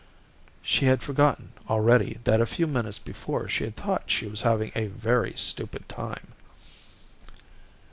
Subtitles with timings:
[0.63, 4.87] She had forgotten, already, that a few minutes before she thought she was having a
[4.87, 6.31] very stupid time.